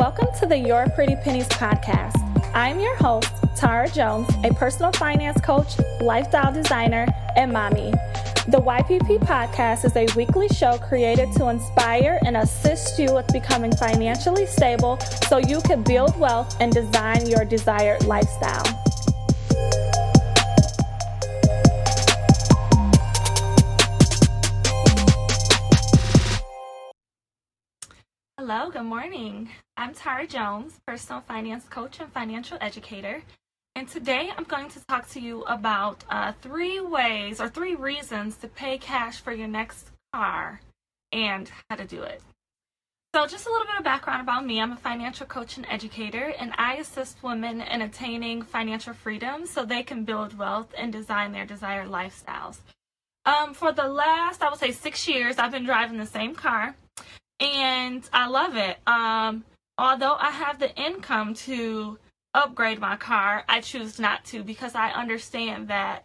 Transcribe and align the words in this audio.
Welcome 0.00 0.28
to 0.38 0.46
the 0.46 0.56
Your 0.56 0.88
Pretty 0.94 1.14
Pennies 1.14 1.46
podcast. 1.48 2.16
I'm 2.54 2.80
your 2.80 2.96
host, 2.96 3.28
Tara 3.54 3.86
Jones, 3.86 4.30
a 4.44 4.54
personal 4.54 4.92
finance 4.92 5.38
coach, 5.42 5.78
lifestyle 6.00 6.50
designer, 6.50 7.06
and 7.36 7.52
mommy. 7.52 7.90
The 8.48 8.62
YPP 8.62 9.18
podcast 9.18 9.84
is 9.84 9.94
a 9.96 10.06
weekly 10.16 10.48
show 10.48 10.78
created 10.78 11.30
to 11.34 11.50
inspire 11.50 12.18
and 12.24 12.38
assist 12.38 12.98
you 12.98 13.14
with 13.14 13.30
becoming 13.30 13.76
financially 13.76 14.46
stable 14.46 14.98
so 15.28 15.36
you 15.36 15.60
can 15.60 15.82
build 15.82 16.18
wealth 16.18 16.56
and 16.60 16.72
design 16.72 17.26
your 17.26 17.44
desired 17.44 18.02
lifestyle. 18.06 18.64
Hello, 28.52 28.68
good 28.68 28.82
morning. 28.82 29.48
I'm 29.76 29.94
Tara 29.94 30.26
Jones, 30.26 30.80
personal 30.84 31.20
finance 31.20 31.66
coach 31.68 32.00
and 32.00 32.12
financial 32.12 32.58
educator. 32.60 33.22
And 33.76 33.86
today 33.86 34.28
I'm 34.36 34.42
going 34.42 34.68
to 34.70 34.84
talk 34.86 35.08
to 35.10 35.20
you 35.20 35.42
about 35.42 36.02
uh, 36.10 36.32
three 36.42 36.80
ways 36.80 37.40
or 37.40 37.48
three 37.48 37.76
reasons 37.76 38.36
to 38.38 38.48
pay 38.48 38.76
cash 38.76 39.20
for 39.20 39.30
your 39.30 39.46
next 39.46 39.92
car 40.12 40.60
and 41.12 41.48
how 41.68 41.76
to 41.76 41.84
do 41.84 42.02
it. 42.02 42.22
So, 43.14 43.24
just 43.28 43.46
a 43.46 43.52
little 43.52 43.68
bit 43.68 43.78
of 43.78 43.84
background 43.84 44.20
about 44.20 44.44
me 44.44 44.60
I'm 44.60 44.72
a 44.72 44.76
financial 44.76 45.26
coach 45.26 45.56
and 45.56 45.66
educator, 45.70 46.34
and 46.36 46.52
I 46.58 46.74
assist 46.78 47.22
women 47.22 47.60
in 47.60 47.82
attaining 47.82 48.42
financial 48.42 48.94
freedom 48.94 49.46
so 49.46 49.64
they 49.64 49.84
can 49.84 50.04
build 50.04 50.36
wealth 50.36 50.74
and 50.76 50.92
design 50.92 51.30
their 51.30 51.46
desired 51.46 51.86
lifestyles. 51.86 52.58
Um, 53.26 53.54
for 53.54 53.70
the 53.70 53.86
last, 53.86 54.42
I 54.42 54.50
would 54.50 54.58
say, 54.58 54.72
six 54.72 55.06
years, 55.06 55.38
I've 55.38 55.52
been 55.52 55.66
driving 55.66 55.98
the 55.98 56.06
same 56.06 56.34
car 56.34 56.74
and 57.40 58.08
I 58.12 58.28
love 58.28 58.56
it. 58.56 58.78
Um, 58.86 59.44
although 59.78 60.16
I 60.18 60.30
have 60.30 60.58
the 60.58 60.74
income 60.76 61.34
to 61.34 61.98
upgrade 62.34 62.78
my 62.78 62.96
car, 62.96 63.44
I 63.48 63.60
choose 63.60 63.98
not 63.98 64.24
to 64.26 64.42
because 64.42 64.74
I 64.74 64.90
understand 64.90 65.68
that 65.68 66.04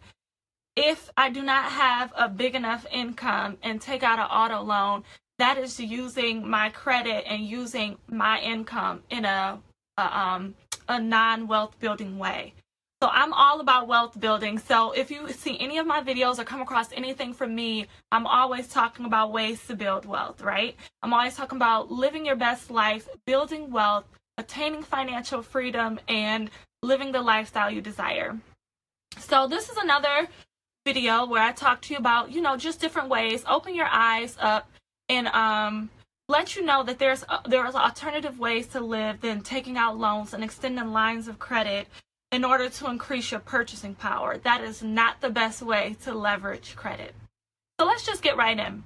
if 0.74 1.10
I 1.16 1.30
do 1.30 1.42
not 1.42 1.72
have 1.72 2.12
a 2.16 2.28
big 2.28 2.54
enough 2.54 2.86
income 2.90 3.56
and 3.62 3.80
take 3.80 4.02
out 4.02 4.18
an 4.18 4.26
auto 4.26 4.62
loan, 4.62 5.04
that 5.38 5.58
is 5.58 5.78
using 5.78 6.48
my 6.48 6.70
credit 6.70 7.24
and 7.26 7.42
using 7.44 7.96
my 8.08 8.40
income 8.40 9.02
in 9.10 9.24
a, 9.24 9.58
a 9.98 10.18
um 10.18 10.54
a 10.88 11.00
non 11.00 11.46
wealth 11.46 11.78
building 11.78 12.18
way. 12.18 12.54
So 13.02 13.10
I'm 13.12 13.34
all 13.34 13.60
about 13.60 13.88
wealth 13.88 14.18
building. 14.18 14.58
So 14.58 14.92
if 14.92 15.10
you 15.10 15.30
see 15.30 15.58
any 15.60 15.76
of 15.76 15.86
my 15.86 16.02
videos 16.02 16.38
or 16.38 16.44
come 16.44 16.62
across 16.62 16.90
anything 16.92 17.34
from 17.34 17.54
me, 17.54 17.86
I'm 18.10 18.26
always 18.26 18.68
talking 18.68 19.04
about 19.04 19.32
ways 19.32 19.66
to 19.66 19.76
build 19.76 20.06
wealth, 20.06 20.40
right? 20.40 20.74
I'm 21.02 21.12
always 21.12 21.36
talking 21.36 21.56
about 21.56 21.90
living 21.90 22.24
your 22.24 22.36
best 22.36 22.70
life, 22.70 23.06
building 23.26 23.70
wealth, 23.70 24.06
attaining 24.38 24.82
financial 24.82 25.42
freedom, 25.42 26.00
and 26.08 26.50
living 26.82 27.12
the 27.12 27.20
lifestyle 27.20 27.70
you 27.70 27.82
desire. 27.82 28.38
So 29.18 29.46
this 29.46 29.68
is 29.68 29.76
another 29.76 30.28
video 30.86 31.26
where 31.26 31.42
I 31.42 31.52
talk 31.52 31.82
to 31.82 31.92
you 31.92 31.98
about, 31.98 32.32
you 32.32 32.40
know, 32.40 32.56
just 32.56 32.80
different 32.80 33.10
ways, 33.10 33.44
open 33.46 33.74
your 33.74 33.88
eyes 33.90 34.36
up 34.40 34.70
and 35.08 35.28
um 35.28 35.90
let 36.28 36.56
you 36.56 36.64
know 36.64 36.82
that 36.82 36.98
there's 36.98 37.24
uh, 37.28 37.40
there's 37.46 37.74
alternative 37.74 38.38
ways 38.38 38.66
to 38.68 38.80
live 38.80 39.20
than 39.20 39.42
taking 39.42 39.76
out 39.76 39.98
loans 39.98 40.34
and 40.34 40.42
extending 40.42 40.92
lines 40.92 41.28
of 41.28 41.38
credit 41.38 41.86
in 42.32 42.44
order 42.44 42.68
to 42.68 42.90
increase 42.90 43.30
your 43.30 43.40
purchasing 43.40 43.94
power. 43.94 44.38
That 44.38 44.62
is 44.62 44.82
not 44.82 45.20
the 45.20 45.30
best 45.30 45.62
way 45.62 45.96
to 46.04 46.14
leverage 46.14 46.76
credit. 46.76 47.14
So 47.78 47.86
let's 47.86 48.04
just 48.04 48.22
get 48.22 48.36
right 48.36 48.58
in. 48.58 48.82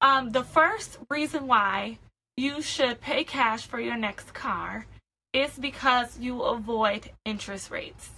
Um, 0.00 0.30
the 0.30 0.44
first 0.44 0.98
reason 1.10 1.46
why 1.46 1.98
you 2.36 2.62
should 2.62 3.00
pay 3.00 3.24
cash 3.24 3.66
for 3.66 3.80
your 3.80 3.96
next 3.96 4.32
car 4.32 4.86
is 5.32 5.58
because 5.58 6.18
you 6.18 6.42
avoid 6.42 7.10
interest 7.24 7.70
rates. 7.70 8.10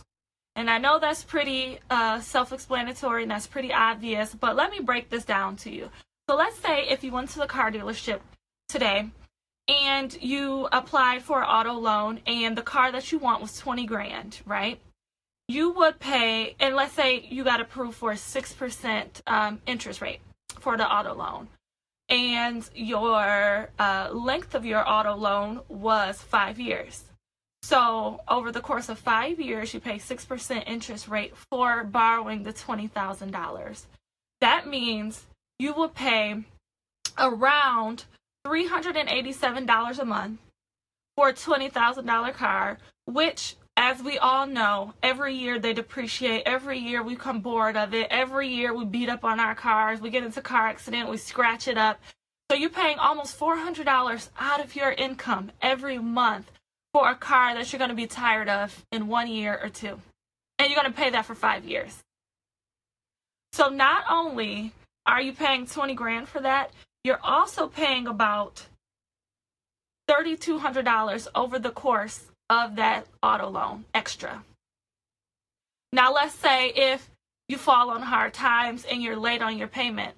And 0.57 0.69
I 0.69 0.79
know 0.79 0.99
that's 0.99 1.25
pretty 1.25 1.79
uh, 1.89 2.21
self 2.21 2.53
explanatory 2.53 3.23
and 3.23 3.31
that's 3.31 3.47
pretty 3.47 3.73
obvious, 3.73 4.35
but 4.35 4.57
let 4.57 4.71
me 4.71 4.81
break 4.81 5.09
this 5.09 5.25
down 5.25 5.57
to 5.59 5.71
you. 5.71 5.91
So 6.29 6.37
let's 6.37 6.59
say 6.59 6.87
if 6.89 7.03
you 7.03 7.13
went 7.13 7.31
to 7.31 7.39
the 7.39 7.47
car 7.47 7.73
dealership 7.73 8.21
today 8.69 9.11
and 9.71 10.21
you 10.21 10.69
applied 10.73 11.23
for 11.23 11.43
an 11.43 11.49
auto 11.49 11.75
loan 11.75 12.21
and 12.27 12.59
the 12.59 12.63
car 12.63 12.91
that 12.91 13.13
you 13.13 13.19
want 13.19 13.41
was 13.41 13.57
20 13.57 13.87
grand, 13.87 14.41
right? 14.45 14.81
You 15.47 15.71
would 15.71 16.01
pay, 16.01 16.57
and 16.59 16.75
let's 16.75 16.93
say 16.95 17.27
you 17.29 17.45
got 17.45 17.61
approved 17.61 17.97
for 17.97 18.11
a 18.11 18.17
6% 18.17 19.23
um, 19.27 19.61
interest 19.67 20.01
rate 20.01 20.21
for 20.59 20.77
the 20.77 20.87
auto 20.87 21.15
loan. 21.15 21.49
And 22.09 22.69
your 22.75 23.71
uh, 23.79 24.11
length 24.13 24.57
of 24.57 24.65
your 24.65 24.89
auto 24.89 25.15
loan 25.15 25.61
was 25.69 26.21
five 26.21 26.59
years. 26.59 27.05
So, 27.63 28.21
over 28.27 28.51
the 28.51 28.61
course 28.61 28.89
of 28.89 28.99
five 28.99 29.39
years, 29.39 29.73
you 29.73 29.81
pay 29.81 29.99
6% 29.99 30.65
interest 30.67 31.07
rate 31.07 31.35
for 31.37 31.85
borrowing 31.85 32.43
the 32.43 32.53
$20,000. 32.53 33.85
That 34.41 34.67
means 34.67 35.27
you 35.61 35.75
will 35.75 35.91
pay 35.91 36.43
around 37.19 38.07
$387 38.47 39.99
a 39.99 40.05
month 40.05 40.41
for 41.17 41.29
a 41.29 41.33
$20,000 41.33 42.35
car, 42.35 42.79
which, 43.07 43.57
as 43.77 44.03
we 44.03 44.19
all 44.19 44.47
know, 44.47 44.95
every 45.03 45.35
year 45.35 45.59
they 45.59 45.73
depreciate. 45.73 46.43
Every 46.47 46.79
year 46.79 47.03
we 47.03 47.17
come 47.17 47.41
bored 47.41 47.77
of 47.77 47.95
it. 47.95 48.07
Every 48.11 48.49
year 48.49 48.75
we 48.75 48.85
beat 48.85 49.09
up 49.09 49.25
on 49.25 49.41
our 49.41 49.55
cars. 49.55 50.01
We 50.01 50.11
get 50.11 50.25
into 50.25 50.41
car 50.41 50.69
accident. 50.69 51.09
We 51.09 51.17
scratch 51.17 51.69
it 51.69 51.77
up. 51.77 52.01
So 52.51 52.57
you're 52.57 52.71
paying 52.71 52.99
almost 52.99 53.39
$400 53.39 54.29
out 54.39 54.61
of 54.61 54.75
your 54.75 54.91
income 54.93 55.53
every 55.63 55.99
month 55.99 56.51
for 56.93 57.09
a 57.09 57.15
car 57.15 57.55
that 57.55 57.73
you're 57.73 57.79
going 57.79 57.91
to 57.91 57.95
be 57.95 58.07
tired 58.07 58.49
of 58.49 58.85
in 58.91 59.07
one 59.07 59.29
year 59.29 59.59
or 59.63 59.69
two. 59.69 60.01
And 60.59 60.69
you're 60.69 60.81
going 60.81 60.93
to 60.93 60.99
pay 60.99 61.11
that 61.11 61.27
for 61.27 61.35
five 61.35 61.65
years. 61.65 62.03
So 63.53 63.69
not 63.69 64.05
only 64.11 64.73
are 65.07 65.21
you 65.21 65.33
paying 65.33 65.67
20 65.67 65.95
grand 65.95 66.29
for 66.29 66.41
that, 66.41 66.73
you're 67.05 67.21
also 67.23 67.67
paying 67.69 68.07
about 68.07 68.67
$3,200 70.09 71.29
over 71.35 71.59
the 71.59 71.71
course 71.71 72.27
of 72.49 72.77
that 72.77 73.07
auto 73.23 73.49
loan 73.49 73.85
extra. 73.95 74.43
Now, 75.93 76.13
let's 76.13 76.35
say 76.35 76.69
if 76.69 77.11
you 77.49 77.57
fall 77.57 77.91
on 77.91 78.03
hard 78.03 78.35
times 78.35 78.85
and 78.85 79.03
you're 79.03 79.17
late 79.17 79.43
on 79.43 79.57
your 79.57 79.69
payment, 79.69 80.15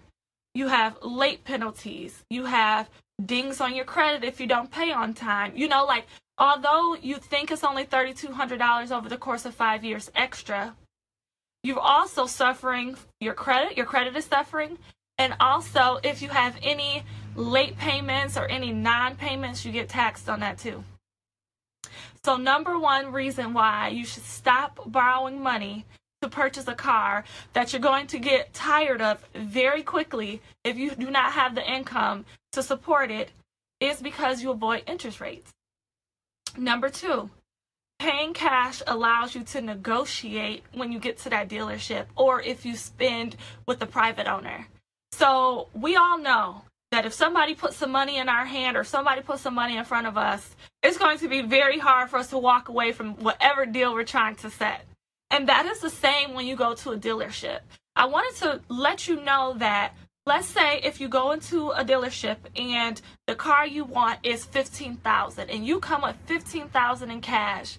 you 0.54 0.69
have 0.69 0.98
late 1.03 1.44
penalties, 1.44 2.25
you 2.31 2.44
have 2.44 2.91
dings 3.25 3.60
on 3.60 3.75
your 3.75 3.84
credit 3.84 4.25
if 4.25 4.41
you 4.41 4.47
don't 4.47 4.70
pay 4.70 4.93
on 4.93 5.14
time. 5.14 5.53
You 5.54 5.69
know, 5.69 5.84
like, 5.84 6.06
although 6.38 6.94
you 6.94 7.16
think 7.16 7.50
it's 7.50 7.64
only 7.64 7.84
$3,200 7.84 8.91
over 8.91 9.09
the 9.09 9.16
course 9.16 9.44
of 9.47 9.54
five 9.54 9.84
years 9.84 10.10
extra, 10.14 10.75
you're 11.62 11.78
also 11.78 12.26
suffering 12.26 12.97
your 13.20 13.34
credit, 13.34 13.76
your 13.76 13.87
credit 13.87 14.16
is 14.16 14.25
suffering, 14.25 14.78
and 15.22 15.36
also, 15.38 16.00
if 16.02 16.20
you 16.20 16.30
have 16.30 16.56
any 16.64 17.04
late 17.36 17.78
payments 17.78 18.36
or 18.36 18.46
any 18.46 18.72
non 18.72 19.14
payments, 19.14 19.64
you 19.64 19.70
get 19.70 19.88
taxed 19.88 20.28
on 20.28 20.40
that 20.40 20.58
too. 20.58 20.82
So, 22.24 22.36
number 22.36 22.76
one 22.76 23.12
reason 23.12 23.54
why 23.54 23.90
you 23.90 24.04
should 24.04 24.24
stop 24.24 24.80
borrowing 24.84 25.40
money 25.40 25.86
to 26.22 26.28
purchase 26.28 26.66
a 26.66 26.74
car 26.74 27.22
that 27.52 27.72
you're 27.72 27.80
going 27.80 28.08
to 28.08 28.18
get 28.18 28.52
tired 28.52 29.00
of 29.00 29.24
very 29.32 29.84
quickly 29.84 30.42
if 30.64 30.76
you 30.76 30.90
do 30.90 31.08
not 31.08 31.34
have 31.34 31.54
the 31.54 31.72
income 31.72 32.24
to 32.50 32.60
support 32.60 33.12
it 33.12 33.30
is 33.78 34.02
because 34.02 34.42
you 34.42 34.50
avoid 34.50 34.82
interest 34.88 35.20
rates. 35.20 35.52
Number 36.58 36.90
two, 36.90 37.30
paying 38.00 38.32
cash 38.32 38.82
allows 38.88 39.36
you 39.36 39.44
to 39.44 39.60
negotiate 39.60 40.64
when 40.74 40.90
you 40.90 40.98
get 40.98 41.18
to 41.18 41.30
that 41.30 41.48
dealership 41.48 42.06
or 42.16 42.42
if 42.42 42.66
you 42.66 42.74
spend 42.74 43.36
with 43.68 43.78
the 43.78 43.86
private 43.86 44.26
owner. 44.26 44.66
So 45.12 45.68
we 45.74 45.96
all 45.96 46.18
know 46.18 46.62
that 46.90 47.06
if 47.06 47.12
somebody 47.12 47.54
puts 47.54 47.76
some 47.76 47.90
money 47.90 48.18
in 48.18 48.28
our 48.28 48.44
hand 48.44 48.76
or 48.76 48.84
somebody 48.84 49.22
puts 49.22 49.42
some 49.42 49.54
money 49.54 49.76
in 49.76 49.84
front 49.84 50.06
of 50.06 50.18
us, 50.18 50.56
it's 50.82 50.98
going 50.98 51.19
to 51.19 51.28
be 51.28 51.42
very 51.42 51.78
hard 51.78 52.10
for 52.10 52.19
us 52.19 52.28
to 52.31 52.38
walk 52.38 52.69
away 52.69 52.92
from 52.92 53.14
whatever 53.16 53.64
deal 53.64 53.94
we're 53.94 54.04
trying 54.04 54.34
to 54.37 54.50
set. 54.50 54.84
And 55.31 55.48
that 55.48 55.64
is 55.66 55.81
the 55.81 55.90
same 55.90 56.34
when 56.34 56.46
you 56.46 56.56
go 56.56 56.75
to 56.75 56.90
a 56.90 56.98
dealership. 56.98 57.60
I 57.96 58.06
wanted 58.06 58.38
to 58.40 58.60
let 58.69 59.08
you 59.08 59.22
know 59.22 59.54
that 59.58 59.94
let's 60.26 60.46
say 60.46 60.81
if 60.82 61.00
you 61.00 61.08
go 61.08 61.32
into 61.32 61.70
a 61.70 61.84
dealership 61.84 62.37
and 62.56 63.00
the 63.26 63.34
car 63.34 63.66
you 63.66 63.84
want 63.84 64.19
is 64.22 64.44
15,000 64.44 65.50
and 65.50 65.66
you 65.66 65.81
come 65.81 66.02
with 66.02 66.16
15,000 66.26 67.10
in 67.10 67.20
cash 67.20 67.78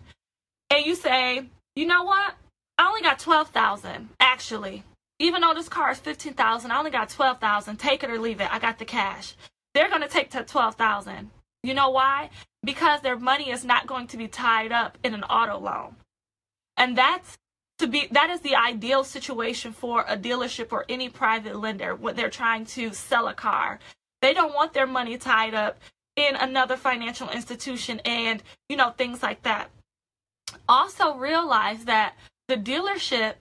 and 0.70 0.86
you 0.86 0.96
say, 0.96 1.50
"You 1.76 1.86
know 1.86 2.04
what? 2.04 2.36
I 2.78 2.88
only 2.88 3.02
got 3.02 3.20
12,000 3.20 4.10
actually." 4.20 4.84
Even 5.24 5.42
though 5.42 5.54
this 5.54 5.70
car 5.70 5.92
is 5.92 6.00
15000 6.00 6.72
I 6.72 6.78
only 6.78 6.92
got 6.92 7.10
12000 7.10 7.78
Take 7.78 8.04
it 8.04 8.10
or 8.10 8.20
leave 8.20 8.42
it. 8.42 8.54
I 8.54 8.60
got 8.60 8.78
the 8.78 8.86
cash. 8.86 9.36
They're 9.74 9.90
going 9.90 10.02
to 10.02 10.08
take 10.08 10.30
to 10.32 10.44
12000 10.44 11.32
You 11.64 11.74
know 11.74 11.90
why? 11.90 12.30
Because 12.64 13.02
their 13.02 13.18
money 13.18 13.50
is 13.50 13.64
not 13.64 13.88
going 13.88 14.08
to 14.08 14.18
be 14.18 14.28
tied 14.28 14.72
up 14.72 14.98
in 15.04 15.14
an 15.14 15.24
auto 15.24 15.58
loan. 15.58 15.96
And 16.78 16.98
that's 16.98 17.38
to 17.80 17.88
be 17.88 18.08
that 18.12 18.30
is 18.30 18.42
the 18.42 18.56
ideal 18.56 19.04
situation 19.04 19.72
for 19.72 20.06
a 20.08 20.18
dealership 20.18 20.72
or 20.72 20.86
any 20.90 21.10
private 21.10 21.56
lender 21.56 21.96
when 21.96 22.16
they're 22.16 22.30
trying 22.30 22.66
to 22.66 22.94
sell 22.94 23.28
a 23.28 23.34
car. 23.34 23.80
They 24.22 24.34
don't 24.34 24.54
want 24.54 24.74
their 24.74 24.88
money 24.88 25.18
tied 25.18 25.54
up 25.54 25.80
in 26.16 26.36
another 26.36 26.78
financial 26.78 27.30
institution 27.30 28.00
and, 28.06 28.44
you 28.70 28.78
know, 28.78 28.92
things 28.92 29.24
like 29.24 29.44
that. 29.44 29.70
Also 30.70 31.16
realize 31.16 31.86
that 31.86 32.16
the 32.48 32.56
dealership 32.56 33.36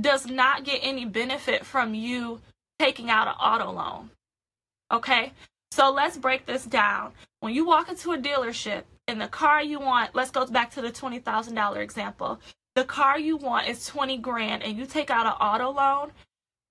does 0.00 0.26
not 0.26 0.64
get 0.64 0.80
any 0.82 1.04
benefit 1.04 1.64
from 1.64 1.94
you 1.94 2.40
taking 2.78 3.10
out 3.10 3.28
an 3.28 3.34
auto 3.34 3.72
loan. 3.72 4.10
Okay? 4.92 5.32
So 5.70 5.90
let's 5.90 6.16
break 6.16 6.46
this 6.46 6.64
down. 6.64 7.12
When 7.40 7.54
you 7.54 7.66
walk 7.66 7.88
into 7.88 8.12
a 8.12 8.18
dealership 8.18 8.84
and 9.08 9.20
the 9.20 9.28
car 9.28 9.62
you 9.62 9.80
want, 9.80 10.14
let's 10.14 10.30
go 10.30 10.46
back 10.46 10.70
to 10.72 10.82
the 10.82 10.90
$20,000 10.90 11.76
example. 11.76 12.40
The 12.74 12.84
car 12.84 13.18
you 13.18 13.36
want 13.36 13.68
is 13.68 13.86
20 13.86 14.18
grand 14.18 14.62
and 14.62 14.76
you 14.76 14.86
take 14.86 15.10
out 15.10 15.26
an 15.26 15.32
auto 15.32 15.70
loan, 15.70 16.12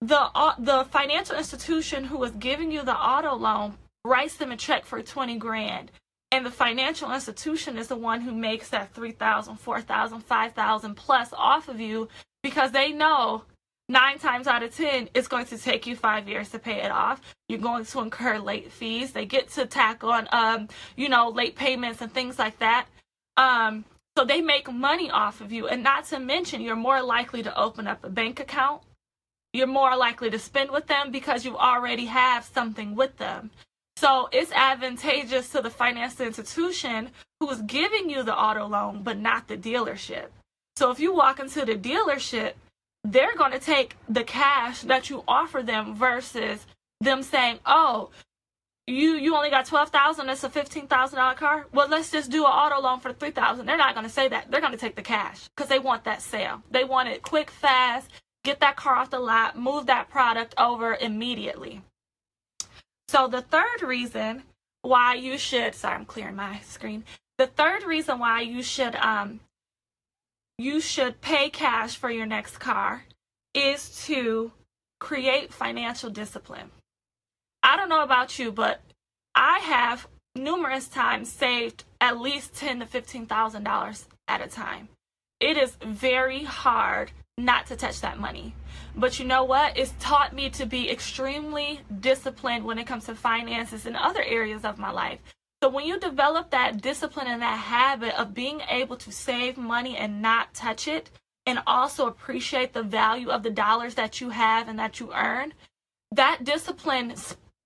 the 0.01 0.19
uh, 0.36 0.54
the 0.60 0.86
financial 0.92 1.36
institution 1.36 2.04
who 2.04 2.24
is 2.24 2.31
giving 2.31 2.71
you 2.71 2.83
the 2.83 2.95
auto 2.95 3.33
loan 3.36 3.75
writes 4.04 4.36
them 4.36 4.51
a 4.51 4.57
check 4.57 4.86
for 4.86 5.01
20 5.01 5.38
grand 5.38 5.89
and 6.31 6.45
the 6.45 6.51
financial 6.51 7.13
institution 7.13 7.78
is 7.78 7.88
the 7.88 7.95
one 7.95 8.21
who 8.21 8.33
makes 8.33 8.69
that 8.69 8.94
3000 8.94 9.56
4000 9.57 10.19
5000 10.19 10.95
plus 10.95 11.30
off 11.33 11.69
of 11.69 11.80
you 11.80 12.07
because 12.45 12.71
they 12.71 12.92
know 12.92 13.42
nine 13.89 14.19
times 14.19 14.45
out 14.45 14.62
of 14.62 14.75
ten 14.75 15.09
it's 15.15 15.27
going 15.27 15.47
to 15.47 15.57
take 15.57 15.88
you 15.88 15.95
five 15.95 16.30
years 16.30 16.51
to 16.51 16.59
pay 16.59 16.83
it 16.83 16.92
off. 16.92 17.19
You're 17.50 17.57
going 17.57 17.86
to 17.86 18.00
incur 18.01 18.38
late 18.38 18.71
fees. 18.71 19.13
They 19.13 19.25
get 19.25 19.50
to 19.53 19.65
tack 19.65 20.03
on 20.03 20.27
um 20.31 20.68
you 20.95 21.09
know 21.09 21.30
late 21.30 21.56
payments 21.56 22.01
and 22.03 22.13
things 22.13 22.38
like 22.38 22.59
that. 22.59 22.86
Um 23.36 23.83
so 24.15 24.25
they 24.25 24.42
make 24.42 24.71
money 24.71 25.09
off 25.09 25.42
of 25.42 25.51
you. 25.51 25.68
And 25.68 25.81
not 25.81 26.06
to 26.09 26.19
mention 26.19 26.62
you're 26.62 26.75
more 26.75 27.01
likely 27.01 27.42
to 27.42 27.59
open 27.59 27.88
up 27.88 28.03
a 28.03 28.09
bank 28.09 28.39
account. 28.39 28.83
You're 29.51 29.65
more 29.81 29.97
likely 29.97 30.30
to 30.30 30.38
spend 30.38 30.69
with 30.69 30.86
them 30.86 31.09
because 31.09 31.45
you 31.45 31.57
already 31.57 32.06
have 32.06 32.45
something 32.45 32.94
with 32.94 33.18
them. 33.18 33.50
So 33.97 34.30
it's 34.31 34.51
advantageous 34.51 35.50
to 35.50 35.63
the 35.63 35.71
financial 35.71 36.27
institution 36.27 37.09
who's 37.39 37.62
giving 37.63 38.07
you 38.12 38.21
the 38.21 38.38
auto 38.38 38.68
loan 38.68 39.01
but 39.01 39.18
not 39.18 39.47
the 39.47 39.57
dealership 39.57 40.27
so 40.75 40.92
if 40.92 41.00
you 41.00 41.13
walk 41.13 41.39
into 41.39 41.66
the 41.66 41.75
dealership 41.75 42.54
they're 43.06 43.36
going 43.36 43.51
to 43.51 43.60
take 43.60 43.95
the 44.10 44.24
cash 44.24 44.81
that 44.81 45.10
you 45.10 45.24
offer 45.27 45.62
them 45.62 45.95
versus 45.95 46.66
them 47.01 47.22
saying, 47.22 47.60
"Oh, 47.66 48.10
you 48.88 49.13
you 49.13 49.36
only 49.36 49.50
got 49.50 49.66
twelve 49.66 49.89
thousand. 49.89 50.30
It's 50.30 50.44
a 50.44 50.50
fifteen 50.50 50.88
thousand 50.88 51.18
dollar 51.18 51.36
car. 51.36 51.68
Well, 51.72 51.88
let's 51.88 52.12
just 52.12 52.31
do 52.31 52.45
an 52.45 52.51
auto 52.51 52.81
loan 52.81 53.00
for 53.00 53.13
three 53.13 53.31
thousand. 53.31 53.68
They're 53.68 53.77
not 53.77 53.94
going 53.94 54.06
to 54.07 54.12
say 54.12 54.27
that. 54.30 54.50
They're 54.50 54.62
going 54.62 54.74
to 54.74 54.77
take 54.77 54.95
the 54.95 55.01
cash 55.01 55.48
because 55.56 55.69
they 55.69 55.80
want 55.80 56.04
that 56.06 56.22
sale. 56.22 56.63
They 56.72 56.83
want 56.83 57.10
it 57.10 57.21
quick, 57.21 57.51
fast. 57.51 58.10
Get 58.44 58.60
that 58.60 58.75
car 58.75 58.95
off 58.95 59.10
the 59.12 59.19
lot. 59.19 59.57
Move 59.57 59.86
that 59.88 60.10
product 60.10 60.56
over 60.57 60.95
immediately. 60.95 61.81
So 63.07 63.28
the 63.28 63.42
third 63.42 63.81
reason 63.83 64.44
why 64.81 65.16
you 65.16 65.38
should 65.38 65.75
sorry, 65.75 65.95
I'm 65.95 66.06
clearing 66.06 66.36
my 66.36 66.60
screen. 66.62 67.04
The 67.38 67.48
third 67.48 67.83
reason 67.83 68.18
why 68.19 68.42
you 68.42 68.63
should 68.63 68.95
um 68.95 69.42
you 70.57 70.80
should 70.80 71.22
pay 71.22 71.50
cash 71.50 71.96
for 71.96 72.10
your 72.10 72.25
next 72.25 72.57
car 72.57 73.06
is 73.54 74.04
to 74.06 74.52
create 75.00 75.54
financial 75.54 76.10
discipline. 76.10 76.72
I 77.63 77.78
don't 77.78 77.90
know 77.90 78.04
about 78.04 78.38
you, 78.40 78.52
but 78.52 78.81
I 79.34 79.60
have 79.60 80.07
numerous 80.36 80.88
times 80.88 81.31
saved 81.31 81.84
at 82.00 82.19
least 82.19 82.54
ten 82.54 82.80
to 82.80 82.86
fifteen 82.86 83.25
thousand 83.25 83.63
dollars 83.63 84.07
at 84.28 84.42
a 84.42 84.48
time. 84.48 84.90
It 85.40 85.57
is 85.57 85.78
very 85.84 86.44
hard 86.44 87.12
not 87.38 87.68
to 87.68 87.75
touch 87.75 88.00
that 88.02 88.19
money. 88.19 88.56
But 88.96 89.19
you 89.19 89.25
know 89.25 89.44
what? 89.44 89.78
It's 89.78 89.94
taught 90.00 90.34
me 90.34 90.50
to 90.52 90.66
be 90.66 90.90
extremely 90.90 91.81
disciplined 92.00 92.63
when 92.63 92.80
it 92.80 92.88
comes 92.88 93.06
to 93.06 93.16
finances 93.16 93.86
and 93.86 93.98
other 93.98 94.24
areas 94.24 94.63
of 94.63 94.78
my 94.78 94.90
life. 94.90 95.19
So 95.63 95.69
when 95.69 95.86
you 95.86 96.00
develop 96.00 96.52
that 96.52 96.81
discipline 96.81 97.28
and 97.28 97.42
that 97.42 97.57
habit 97.57 98.19
of 98.19 98.34
being 98.34 98.62
able 98.69 98.98
to 98.98 99.12
save 99.12 99.57
money 99.57 99.98
and 99.98 100.22
not 100.22 100.54
touch 100.54 100.88
it, 100.88 101.10
and 101.46 101.60
also 101.68 102.07
appreciate 102.07 102.74
the 102.74 102.84
value 102.84 103.30
of 103.30 103.44
the 103.44 103.50
dollars 103.50 103.96
that 103.96 104.19
you 104.19 104.30
have 104.31 104.68
and 104.68 104.80
that 104.80 105.00
you 105.00 105.13
earn, 105.13 105.54
that 106.12 106.44
discipline 106.44 107.13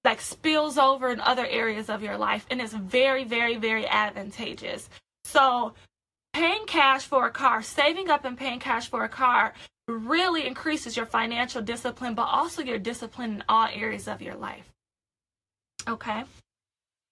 like 0.04 0.22
spills 0.22 0.78
over 0.78 1.12
in 1.12 1.20
other 1.22 1.46
areas 1.46 1.90
of 1.90 2.04
your 2.04 2.18
life 2.18 2.46
and 2.50 2.62
is 2.62 2.74
very, 2.74 3.24
very, 3.24 3.58
very 3.58 3.88
advantageous. 3.88 4.90
So 5.24 5.74
paying 6.34 6.66
cash 6.66 7.04
for 7.06 7.26
a 7.26 7.32
car, 7.32 7.62
saving 7.62 8.10
up 8.10 8.26
and 8.26 8.38
paying 8.38 8.60
cash 8.60 8.90
for 8.90 9.04
a 9.04 9.10
car 9.10 9.54
really 9.88 10.46
increases 10.46 10.96
your 10.96 11.06
financial 11.06 11.62
discipline, 11.62 12.16
but 12.16 12.24
also 12.24 12.62
your 12.62 12.78
discipline 12.78 13.36
in 13.36 13.44
all 13.50 13.68
areas 13.74 14.08
of 14.08 14.22
your 14.22 14.36
life. 14.36 14.72
Okay. 15.88 16.24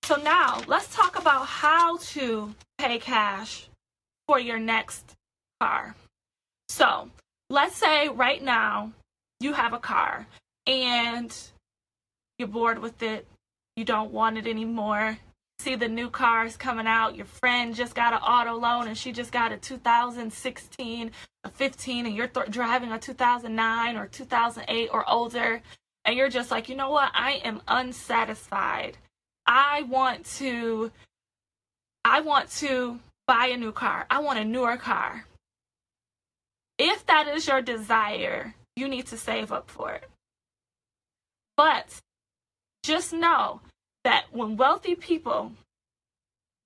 So 0.08 0.16
now 0.16 0.62
let's 0.68 0.96
talk 0.96 1.20
about 1.20 1.48
how 1.48 1.98
to 1.98 2.56
pay 2.78 2.98
cash 2.98 3.68
for 4.26 4.40
your 4.40 4.58
next 4.58 5.18
car. 5.60 5.98
So 6.70 7.10
let's 7.50 7.76
say 7.76 8.08
right 8.08 8.42
now 8.42 8.94
you 9.42 9.52
have 9.52 9.74
a 9.74 9.80
car 9.80 10.26
and 10.66 11.36
you're 12.40 12.48
bored 12.48 12.80
with 12.80 13.04
it, 13.04 13.28
you 13.76 13.84
don't 13.84 14.14
want 14.14 14.38
it 14.38 14.48
anymore. 14.48 15.18
See 15.60 15.76
the 15.76 15.90
new 15.90 16.10
cars 16.10 16.56
coming 16.56 16.88
out. 16.88 17.18
Your 17.18 17.26
friend 17.26 17.76
just 17.76 17.94
got 17.94 18.14
an 18.14 18.20
auto 18.20 18.54
loan 18.54 18.88
and 18.88 18.98
she 18.98 19.12
just 19.12 19.34
got 19.34 19.52
a 19.52 19.58
2016, 19.58 21.12
a 21.44 21.50
15, 21.50 22.06
and 22.06 22.16
you're 22.16 22.28
th- 22.28 22.50
driving 22.50 22.94
a 22.94 22.98
2009 22.98 23.98
or 23.98 24.08
2008 24.08 24.90
or 24.90 25.10
older. 25.10 25.62
And 26.06 26.16
you're 26.16 26.30
just 26.30 26.50
like, 26.50 26.70
you 26.70 26.78
know 26.78 26.92
what? 26.92 27.12
I 27.14 27.42
am 27.44 27.62
unsatisfied 27.68 28.98
I 29.48 29.84
want 29.84 30.26
to 30.38 30.92
I 32.04 32.22
want 32.22 32.50
to 32.58 33.00
buy 33.26 33.48
a 33.48 33.58
new 33.58 33.72
car. 33.72 34.06
I 34.10 34.20
want 34.20 34.40
a 34.40 34.46
newer 34.46 34.78
car. 34.78 35.26
If 36.78 37.06
that 37.08 37.28
is 37.28 37.48
your 37.48 37.62
desire, 37.62 38.54
you 38.76 38.88
need 38.88 39.08
to 39.08 39.18
save 39.18 39.52
up 39.52 39.70
for 39.70 39.94
it. 39.94 40.10
But 41.56 42.00
just 42.84 43.12
know 43.14 43.62
that 44.04 44.26
when 44.32 44.58
wealthy 44.58 44.96
people, 44.96 45.54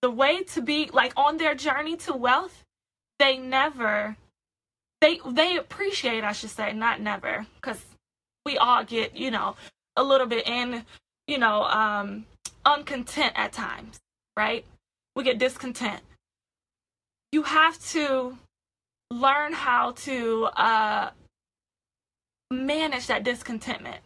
the 0.01 0.11
way 0.11 0.43
to 0.43 0.61
be 0.61 0.89
like 0.91 1.13
on 1.15 1.37
their 1.37 1.55
journey 1.55 1.95
to 1.97 2.13
wealth, 2.13 2.63
they 3.19 3.37
never 3.37 4.17
they 4.99 5.19
they 5.25 5.57
appreciate, 5.57 6.23
I 6.23 6.31
should 6.31 6.51
say, 6.51 6.73
not 6.73 7.01
never, 7.01 7.47
because 7.55 7.83
we 8.45 8.57
all 8.57 8.83
get, 8.83 9.15
you 9.15 9.31
know, 9.31 9.55
a 9.95 10.03
little 10.03 10.27
bit 10.27 10.47
in, 10.47 10.85
you 11.27 11.37
know, 11.37 11.63
um, 11.63 12.25
uncontent 12.65 13.33
at 13.35 13.53
times, 13.53 13.99
right? 14.37 14.65
We 15.15 15.23
get 15.23 15.37
discontent. 15.37 16.01
You 17.31 17.43
have 17.43 17.79
to 17.89 18.37
learn 19.09 19.53
how 19.53 19.91
to 19.91 20.45
uh, 20.45 21.09
manage 22.51 23.07
that 23.07 23.23
discontentment. 23.23 23.97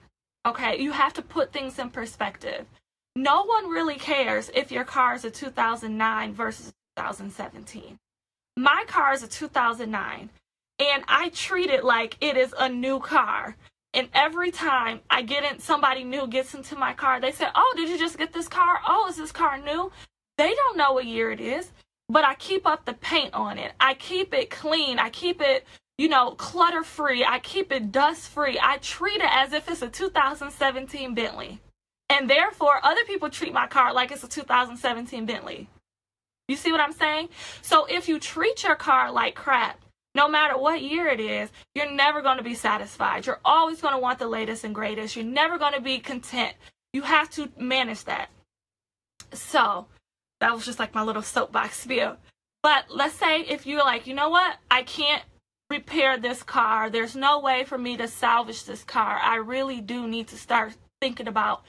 Okay, 0.46 0.80
you 0.80 0.92
have 0.92 1.14
to 1.14 1.22
put 1.22 1.52
things 1.52 1.80
in 1.80 1.90
perspective. 1.90 2.66
No 3.16 3.44
one 3.44 3.70
really 3.70 3.96
cares 3.96 4.52
if 4.54 4.72
your 4.72 4.84
car 4.84 5.16
is 5.16 5.26
a 5.26 5.32
2009 5.32 6.34
versus 6.34 6.74
2017. 6.98 7.98
My 8.58 8.84
car 8.88 9.14
is 9.14 9.24
a 9.24 9.28
2009, 9.28 10.30
and 10.80 11.04
I 11.08 11.30
treat 11.30 11.70
it 11.70 11.84
like 11.84 12.18
it 12.22 12.38
is 12.38 12.54
a 12.58 12.70
new 12.70 13.00
car. 13.00 13.56
And 13.96 14.10
every 14.14 14.52
time 14.52 15.00
I 15.10 15.22
get 15.22 15.50
in, 15.50 15.60
somebody 15.60 16.04
new 16.04 16.28
gets 16.28 16.54
into 16.54 16.76
my 16.76 16.94
car, 16.94 17.22
they 17.22 17.32
say, 17.32 17.48
Oh, 17.56 17.74
did 17.78 17.88
you 17.90 17.98
just 17.98 18.18
get 18.18 18.34
this 18.34 18.50
car? 18.50 18.82
Oh, 18.86 19.08
is 19.10 19.16
this 19.16 19.32
car 19.32 19.58
new? 19.58 19.90
They 20.38 20.54
don't 20.54 20.76
know 20.78 20.92
what 20.92 21.06
year 21.06 21.32
it 21.32 21.40
is, 21.40 21.72
but 22.10 22.26
I 22.26 22.36
keep 22.36 22.68
up 22.68 22.84
the 22.84 22.94
paint 22.94 23.34
on 23.34 23.58
it. 23.58 23.72
I 23.80 23.94
keep 23.94 24.34
it 24.34 24.50
clean. 24.50 25.00
I 25.00 25.10
keep 25.10 25.42
it, 25.42 25.66
you 25.98 26.10
know, 26.10 26.32
clutter 26.32 26.84
free. 26.84 27.24
I 27.24 27.40
keep 27.40 27.72
it 27.72 27.94
dust 27.94 28.28
free. 28.28 28.60
I 28.62 28.78
treat 28.78 29.22
it 29.22 29.30
as 29.32 29.54
if 29.54 29.70
it's 29.72 29.82
a 29.82 29.88
2017 29.88 31.16
Bentley. 31.16 31.62
And 32.10 32.30
therefore, 32.30 32.82
other 32.84 33.04
people 33.08 33.30
treat 33.30 33.54
my 33.54 33.66
car 33.66 33.94
like 33.94 34.12
it's 34.12 34.26
a 34.26 34.28
2017 34.28 35.26
Bentley. 35.26 35.70
You 36.50 36.58
see 36.58 36.74
what 36.74 36.82
I'm 36.82 36.92
saying? 36.92 37.30
So 37.62 37.86
if 37.86 38.10
you 38.10 38.20
treat 38.20 38.62
your 38.64 38.76
car 38.76 39.10
like 39.10 39.36
crap, 39.36 39.80
no 40.16 40.30
matter 40.30 40.58
what 40.58 40.82
year 40.82 41.08
it 41.08 41.20
is, 41.20 41.52
you're 41.76 41.92
never 41.92 42.22
going 42.22 42.38
to 42.38 42.44
be 42.44 42.56
satisfied. 42.56 43.26
You're 43.26 43.42
always 43.44 43.82
going 43.82 43.94
to 43.94 44.00
want 44.00 44.18
the 44.18 44.28
latest 44.28 44.64
and 44.64 44.74
greatest. 44.74 45.16
You're 45.16 45.26
never 45.26 45.58
going 45.58 45.74
to 45.74 45.82
be 45.82 46.00
content. 46.00 46.54
You 46.94 47.02
have 47.02 47.30
to 47.32 47.50
manage 47.58 48.06
that. 48.06 48.30
So, 49.34 49.88
that 50.40 50.54
was 50.54 50.66
just 50.66 50.80
like 50.80 50.96
my 50.96 51.04
little 51.04 51.22
soapbox 51.22 51.80
spiel. 51.82 52.18
But 52.64 52.86
let's 52.90 53.16
say 53.16 53.42
if 53.42 53.68
you're 53.68 53.84
like, 53.84 54.08
you 54.08 54.14
know 54.14 54.30
what, 54.30 54.56
I 54.72 54.84
can't 54.84 55.24
repair 55.70 56.18
this 56.18 56.44
car. 56.44 56.90
There's 56.90 57.16
no 57.16 57.40
way 57.40 57.64
for 57.66 57.78
me 57.78 57.98
to 57.98 58.08
salvage 58.08 58.64
this 58.64 58.84
car. 58.84 59.20
I 59.22 59.36
really 59.36 59.82
do 59.82 60.08
need 60.08 60.30
to 60.30 60.38
start 60.38 60.74
thinking 61.02 61.28
about 61.28 61.64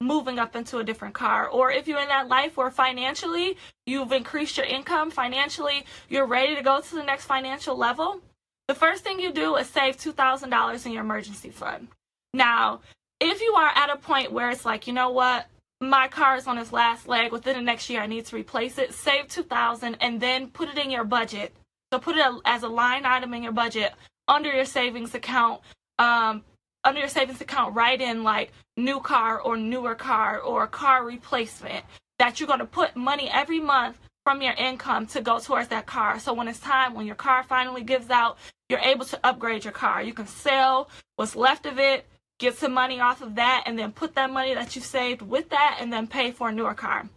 moving 0.00 0.38
up 0.38 0.54
into 0.54 0.78
a 0.78 0.84
different 0.84 1.14
car. 1.14 1.48
Or 1.48 1.70
if 1.70 1.88
you're 1.88 2.00
in 2.00 2.08
that 2.08 2.28
life 2.28 2.56
where 2.56 2.70
financially 2.70 3.56
you've 3.86 4.12
increased 4.12 4.56
your 4.56 4.66
income, 4.66 5.10
financially 5.10 5.84
you're 6.08 6.26
ready 6.26 6.54
to 6.54 6.62
go 6.62 6.80
to 6.80 6.94
the 6.94 7.02
next 7.02 7.24
financial 7.24 7.76
level, 7.76 8.20
the 8.68 8.74
first 8.74 9.04
thing 9.04 9.20
you 9.20 9.32
do 9.32 9.56
is 9.56 9.68
save 9.68 9.96
$2,000 9.96 10.86
in 10.86 10.92
your 10.92 11.02
emergency 11.02 11.50
fund. 11.50 11.88
Now, 12.34 12.80
if 13.20 13.40
you 13.40 13.54
are 13.54 13.72
at 13.74 13.90
a 13.90 13.96
point 13.96 14.32
where 14.32 14.50
it's 14.50 14.64
like, 14.64 14.86
you 14.86 14.92
know 14.92 15.10
what, 15.10 15.46
my 15.80 16.08
car 16.08 16.36
is 16.36 16.46
on 16.46 16.58
its 16.58 16.72
last 16.72 17.06
leg. 17.06 17.32
Within 17.32 17.56
the 17.56 17.62
next 17.62 17.88
year, 17.88 18.00
I 18.00 18.06
need 18.06 18.26
to 18.26 18.36
replace 18.36 18.78
it. 18.78 18.92
Save 18.92 19.28
2000 19.28 19.96
and 20.00 20.20
then 20.20 20.48
put 20.48 20.68
it 20.68 20.78
in 20.78 20.90
your 20.90 21.04
budget. 21.04 21.54
So 21.92 21.98
put 21.98 22.16
it 22.16 22.26
as 22.44 22.62
a 22.62 22.68
line 22.68 23.06
item 23.06 23.34
in 23.34 23.42
your 23.42 23.52
budget 23.52 23.92
under 24.28 24.52
your 24.52 24.64
savings 24.64 25.14
account. 25.14 25.60
Um, 25.98 26.44
under 26.86 27.00
your 27.00 27.08
savings 27.08 27.40
account, 27.40 27.74
write 27.74 28.00
in 28.00 28.22
like 28.22 28.52
new 28.76 29.00
car 29.00 29.40
or 29.40 29.56
newer 29.56 29.94
car 29.94 30.38
or 30.38 30.66
car 30.68 31.04
replacement 31.04 31.84
that 32.18 32.38
you're 32.38 32.46
going 32.46 32.60
to 32.60 32.64
put 32.64 32.96
money 32.96 33.28
every 33.30 33.60
month 33.60 33.98
from 34.24 34.40
your 34.40 34.54
income 34.54 35.06
to 35.06 35.20
go 35.20 35.38
towards 35.38 35.68
that 35.68 35.86
car. 35.86 36.18
So 36.20 36.32
when 36.32 36.48
it's 36.48 36.60
time, 36.60 36.94
when 36.94 37.06
your 37.06 37.16
car 37.16 37.42
finally 37.42 37.82
gives 37.82 38.08
out, 38.08 38.38
you're 38.68 38.78
able 38.78 39.04
to 39.06 39.20
upgrade 39.24 39.64
your 39.64 39.72
car. 39.72 40.02
You 40.02 40.14
can 40.14 40.26
sell 40.26 40.88
what's 41.16 41.36
left 41.36 41.66
of 41.66 41.78
it, 41.78 42.06
get 42.38 42.56
some 42.56 42.72
money 42.72 43.00
off 43.00 43.20
of 43.20 43.34
that, 43.34 43.64
and 43.66 43.78
then 43.78 43.92
put 43.92 44.14
that 44.14 44.30
money 44.30 44.54
that 44.54 44.76
you 44.76 44.82
saved 44.82 45.22
with 45.22 45.50
that 45.50 45.78
and 45.80 45.92
then 45.92 46.06
pay 46.06 46.30
for 46.30 46.48
a 46.48 46.52
newer 46.52 46.74
car 46.74 47.08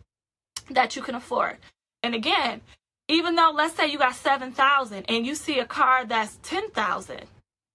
that 0.72 0.96
you 0.96 1.02
can 1.02 1.16
afford. 1.16 1.58
And 2.02 2.16
again, 2.16 2.62
even 3.08 3.36
though 3.36 3.52
let's 3.54 3.76
say 3.76 3.88
you 3.88 3.98
got 3.98 4.16
7,000 4.16 5.06
and 5.08 5.26
you 5.26 5.36
see 5.36 5.60
a 5.60 5.66
car 5.66 6.06
that's 6.06 6.40
10,000, 6.44 7.22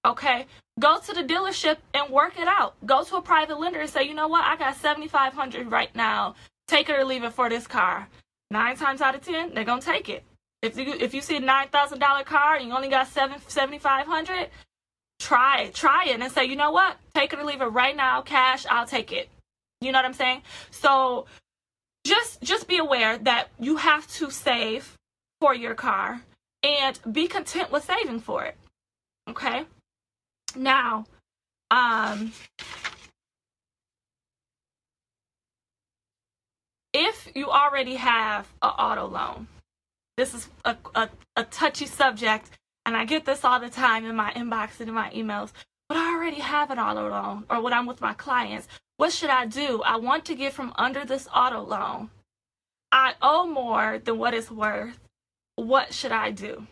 okay? 0.04 0.46
Go 0.78 0.98
to 0.98 1.12
the 1.12 1.22
dealership 1.22 1.78
and 1.92 2.12
work 2.12 2.38
it 2.38 2.48
out. 2.48 2.74
Go 2.84 3.04
to 3.04 3.16
a 3.16 3.22
private 3.22 3.58
lender 3.58 3.80
and 3.80 3.90
say, 3.90 4.02
"You 4.02 4.14
know 4.14 4.28
what? 4.28 4.44
I 4.44 4.56
got 4.56 4.76
7,500 4.76 5.70
right 5.70 5.94
now. 5.94 6.34
Take 6.66 6.88
it 6.88 6.98
or 6.98 7.04
leave 7.04 7.24
it 7.24 7.32
for 7.32 7.48
this 7.48 7.66
car." 7.66 8.08
9 8.50 8.76
times 8.76 9.00
out 9.00 9.14
of 9.14 9.22
10, 9.22 9.54
they're 9.54 9.64
going 9.64 9.80
to 9.80 9.86
take 9.86 10.08
it. 10.08 10.24
If 10.62 10.76
you 10.78 10.94
if 10.94 11.14
you 11.14 11.20
see 11.20 11.36
a 11.36 11.40
$9,000 11.40 12.24
car 12.24 12.56
and 12.56 12.68
you 12.68 12.74
only 12.74 12.88
got 12.88 13.06
7 13.08 13.40
7500, 13.48 14.50
try 15.20 15.62
it. 15.62 15.74
Try 15.74 16.06
it 16.06 16.20
and 16.20 16.32
say, 16.32 16.44
"You 16.44 16.56
know 16.56 16.72
what? 16.72 16.96
Take 17.14 17.32
it 17.32 17.38
or 17.38 17.44
leave 17.44 17.60
it 17.60 17.66
right 17.66 17.96
now. 17.96 18.22
Cash, 18.22 18.66
I'll 18.66 18.86
take 18.86 19.12
it." 19.12 19.28
You 19.80 19.92
know 19.92 19.98
what 19.98 20.06
I'm 20.06 20.14
saying? 20.14 20.42
So 20.70 21.26
just 22.04 22.42
just 22.42 22.66
be 22.66 22.78
aware 22.78 23.18
that 23.18 23.50
you 23.58 23.76
have 23.76 24.06
to 24.18 24.30
save 24.30 24.96
for 25.40 25.54
your 25.54 25.74
car 25.74 26.22
and 26.62 26.98
be 27.12 27.28
content 27.28 27.70
with 27.70 27.84
saving 27.84 28.20
for 28.20 28.44
it. 28.44 28.56
Okay? 29.28 29.66
Now, 30.56 31.06
um 31.70 32.32
if 36.94 37.28
you 37.34 37.50
already 37.50 37.96
have 37.96 38.46
an 38.62 38.70
auto 38.70 39.06
loan, 39.06 39.48
this 40.16 40.32
is 40.32 40.48
a, 40.64 40.76
a, 40.94 41.08
a, 41.34 41.44
touchy 41.44 41.86
subject, 41.86 42.50
and 42.86 42.96
I 42.96 43.04
get 43.04 43.24
this 43.24 43.44
all 43.44 43.58
the 43.58 43.68
time 43.68 44.06
in 44.06 44.14
my 44.14 44.32
inbox 44.32 44.78
and 44.78 44.88
in 44.88 44.94
my 44.94 45.10
emails. 45.10 45.50
But 45.88 45.98
I 45.98 46.14
already 46.14 46.40
have 46.40 46.70
an 46.70 46.78
auto 46.78 47.10
loan, 47.10 47.44
or 47.50 47.60
when 47.60 47.72
I'm 47.72 47.86
with 47.86 48.00
my 48.00 48.14
clients, 48.14 48.68
what 48.96 49.12
should 49.12 49.28
I 49.28 49.46
do? 49.46 49.82
I 49.82 49.96
want 49.96 50.24
to 50.26 50.36
get 50.36 50.52
from 50.52 50.72
under 50.76 51.04
this 51.04 51.26
auto 51.34 51.62
loan. 51.62 52.10
I 52.92 53.14
owe 53.20 53.46
more 53.46 53.98
than 53.98 54.18
what 54.18 54.34
it's 54.34 54.50
worth. 54.50 55.00
What 55.56 55.92
should 55.92 56.12
I 56.12 56.30
do? 56.30 56.68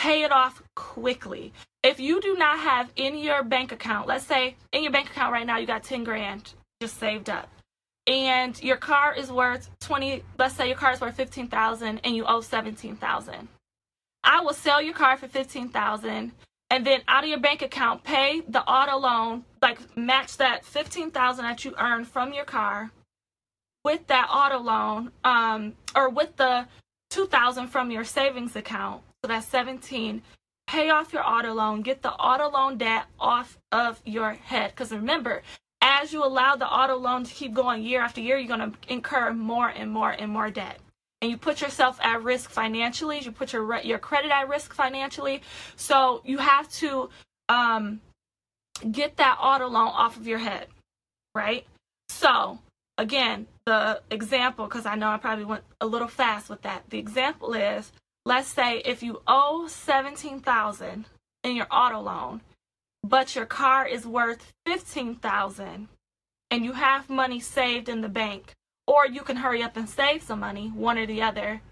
Pay 0.00 0.22
it 0.22 0.32
off 0.32 0.62
quickly. 0.74 1.52
If 1.82 2.00
you 2.00 2.22
do 2.22 2.34
not 2.34 2.58
have 2.60 2.90
in 2.96 3.18
your 3.18 3.42
bank 3.42 3.70
account, 3.70 4.08
let's 4.08 4.24
say 4.24 4.56
in 4.72 4.82
your 4.82 4.92
bank 4.92 5.10
account 5.10 5.30
right 5.30 5.46
now 5.46 5.58
you 5.58 5.66
got 5.66 5.82
10 5.82 6.04
grand 6.04 6.54
just 6.80 6.98
saved 6.98 7.28
up 7.28 7.50
and 8.06 8.58
your 8.62 8.78
car 8.78 9.14
is 9.14 9.30
worth 9.30 9.68
20 9.80 10.22
let's 10.38 10.56
say 10.56 10.68
your 10.68 10.76
car 10.78 10.92
is 10.92 11.02
worth 11.02 11.16
15,000 11.16 12.00
and 12.02 12.16
you 12.16 12.24
owe 12.24 12.40
17,000 12.40 13.48
I 14.24 14.40
will 14.40 14.54
sell 14.54 14.80
your 14.80 14.94
car 14.94 15.18
for 15.18 15.28
15,000 15.28 16.32
and 16.70 16.86
then 16.86 17.02
out 17.06 17.24
of 17.24 17.28
your 17.28 17.38
bank 17.38 17.60
account 17.60 18.02
pay 18.02 18.40
the 18.48 18.62
auto 18.62 18.96
loan 18.96 19.44
like 19.60 19.80
match 19.98 20.38
that 20.38 20.64
15,000 20.64 21.44
that 21.44 21.62
you 21.66 21.74
earned 21.78 22.08
from 22.08 22.32
your 22.32 22.46
car 22.46 22.90
with 23.84 24.06
that 24.06 24.30
auto 24.32 24.60
loan 24.60 25.12
um 25.24 25.74
or 25.94 26.08
with 26.08 26.34
the 26.36 26.66
2,000 27.10 27.68
from 27.68 27.90
your 27.90 28.04
savings 28.04 28.56
account 28.56 29.02
so 29.22 29.28
that's 29.28 29.46
17 29.48 30.22
pay 30.66 30.90
off 30.90 31.12
your 31.12 31.26
auto 31.26 31.52
loan 31.52 31.82
get 31.82 32.02
the 32.02 32.12
auto 32.12 32.48
loan 32.48 32.78
debt 32.78 33.06
off 33.18 33.58
of 33.72 34.00
your 34.04 34.32
head 34.32 34.70
because 34.70 34.92
remember 34.92 35.42
as 35.80 36.12
you 36.12 36.24
allow 36.24 36.56
the 36.56 36.66
auto 36.66 36.96
loan 36.96 37.24
to 37.24 37.32
keep 37.32 37.54
going 37.54 37.82
year 37.82 38.02
after 38.02 38.20
year, 38.20 38.36
you're 38.36 38.56
going 38.56 38.72
to 38.72 38.92
incur 38.92 39.32
more 39.32 39.68
and 39.68 39.90
more 39.90 40.10
and 40.10 40.30
more 40.30 40.50
debt. 40.50 40.78
And 41.22 41.30
you 41.30 41.36
put 41.36 41.60
yourself 41.60 41.98
at 42.02 42.22
risk 42.22 42.50
financially. 42.50 43.20
You 43.20 43.32
put 43.32 43.52
your 43.52 43.80
your 43.80 43.98
credit 43.98 44.30
at 44.30 44.48
risk 44.48 44.72
financially. 44.72 45.42
So 45.76 46.22
you 46.24 46.38
have 46.38 46.70
to 46.74 47.10
um, 47.48 48.00
get 48.90 49.16
that 49.16 49.38
auto 49.40 49.66
loan 49.68 49.88
off 49.88 50.16
of 50.16 50.26
your 50.26 50.38
head, 50.38 50.68
right? 51.34 51.66
So 52.08 52.58
again, 53.00 53.46
the 53.64 54.02
example, 54.10 54.66
because 54.66 54.86
I 54.86 54.94
know 54.94 55.08
I 55.08 55.16
probably 55.16 55.44
went 55.44 55.64
a 55.80 55.86
little 55.86 56.08
fast 56.08 56.48
with 56.48 56.62
that. 56.62 56.84
The 56.90 56.98
example 56.98 57.54
is, 57.54 57.92
let's 58.24 58.48
say 58.48 58.82
if 58.84 59.02
you 59.02 59.22
owe 59.26 59.66
seventeen 59.68 60.40
thousand 60.40 61.06
in 61.42 61.56
your 61.56 61.66
auto 61.70 62.00
loan, 62.00 62.42
but 63.02 63.34
your 63.34 63.46
car 63.46 63.86
is 63.86 64.06
worth 64.06 64.52
15,000 64.66 65.88
and 66.50 66.64
you 66.64 66.72
have 66.72 67.08
money 67.08 67.40
saved 67.40 67.88
in 67.88 68.02
the 68.02 68.08
bank 68.08 68.52
or 68.86 69.06
you 69.06 69.22
can 69.22 69.36
hurry 69.36 69.62
up 69.62 69.76
and 69.76 69.88
save 69.88 70.22
some 70.22 70.40
money, 70.40 70.68
one 70.68 70.98
or 70.98 71.06
the 71.06 71.22
other. 71.22 71.62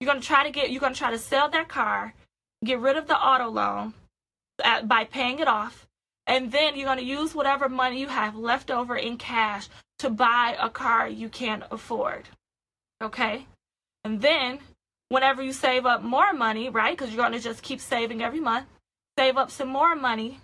You're 0.00 0.10
going 0.10 0.20
to 0.20 0.26
try 0.26 0.42
to 0.42 0.50
get 0.50 0.70
you're 0.70 0.80
going 0.80 0.94
to 0.94 0.98
try 0.98 1.12
to 1.12 1.18
sell 1.18 1.48
that 1.50 1.68
car, 1.68 2.14
get 2.64 2.80
rid 2.80 2.96
of 2.96 3.06
the 3.06 3.16
auto 3.16 3.48
loan 3.48 3.94
at, 4.64 4.88
by 4.88 5.04
paying 5.04 5.38
it 5.38 5.46
off, 5.46 5.86
and 6.26 6.50
then 6.50 6.76
you're 6.76 6.86
going 6.86 6.98
to 6.98 7.04
use 7.04 7.34
whatever 7.34 7.68
money 7.68 8.00
you 8.00 8.08
have 8.08 8.34
left 8.34 8.70
over 8.70 8.96
in 8.96 9.16
cash 9.16 9.68
to 10.02 10.10
buy 10.10 10.56
a 10.60 10.70
car 10.70 11.08
you 11.08 11.28
can't 11.28 11.64
afford. 11.70 12.28
Okay? 13.02 13.46
And 14.04 14.20
then 14.20 14.60
whenever 15.08 15.42
you 15.42 15.52
save 15.52 15.86
up 15.86 16.02
more 16.02 16.32
money, 16.32 16.68
right? 16.68 16.96
Cuz 16.96 17.10
you're 17.10 17.24
going 17.24 17.32
to 17.32 17.40
just 17.50 17.62
keep 17.62 17.80
saving 17.80 18.22
every 18.22 18.40
month, 18.40 18.66
save 19.18 19.36
up 19.36 19.50
some 19.50 19.68
more 19.68 19.96
money 19.96 20.40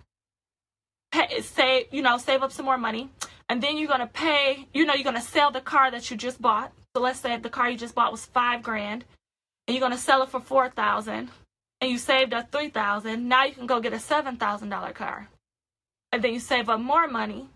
pay, 1.11 1.41
save, 1.41 1.87
you 1.91 2.03
know, 2.03 2.19
save 2.19 2.43
up 2.43 2.53
some 2.53 2.67
more 2.67 2.79
money, 2.79 3.11
and 3.49 3.63
then 3.63 3.79
you're 3.79 3.89
gonna 3.89 4.07
pay. 4.07 4.67
You 4.75 4.85
know, 4.85 4.95
you're 4.95 5.05
gonna 5.05 5.21
sell 5.21 5.51
the 5.51 5.61
car 5.61 5.91
that 5.91 6.11
you 6.11 6.17
just 6.17 6.41
bought. 6.41 6.73
So 6.95 7.03
let's 7.03 7.21
say 7.21 7.37
the 7.37 7.51
car 7.51 7.71
you 7.71 7.79
just 7.79 7.95
bought 7.95 8.13
was 8.13 8.27
five 8.27 8.63
grand, 8.63 9.05
and 9.67 9.75
you're 9.75 9.81
gonna 9.81 9.99
sell 9.99 10.23
it 10.23 10.29
for 10.31 10.41
four 10.41 10.69
thousand, 10.69 11.31
and 11.81 11.91
you 11.91 11.99
saved 11.99 12.35
up 12.35 12.51
three 12.53 12.71
thousand. 12.71 13.29
Now 13.29 13.45
you 13.45 13.55
can 13.55 13.67
go 13.67 13.81
get 13.81 13.93
a 13.93 13.99
seven 13.99 14.37
thousand 14.37 14.69
dollar 14.69 14.93
car, 14.93 15.29
and 16.13 16.23
then 16.23 16.35
you 16.35 16.41
save 16.41 16.69
up 16.69 16.81
more 16.81 17.09
money, 17.09 17.49